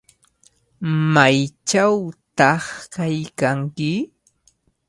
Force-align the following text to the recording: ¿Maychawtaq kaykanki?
¿Maychawtaq 1.13 2.63
kaykanki? 2.93 3.91